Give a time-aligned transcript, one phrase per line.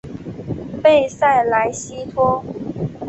[0.81, 2.43] 贝塞莱西托。